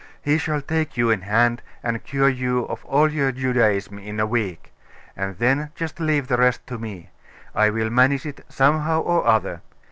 [0.23, 4.25] He shall take you in hand, and cure you of all your Judaism in a
[4.25, 4.73] week;
[5.15, 7.11] and then just leave the rest to me;
[7.53, 9.61] I will manage it somehow or other.